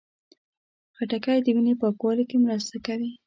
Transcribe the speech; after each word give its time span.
خټکی 0.95 1.39
د 1.43 1.47
وینې 1.55 1.73
پاکوالي 1.81 2.23
کې 2.29 2.37
مرسته 2.45 2.75
کوي. 2.85 3.11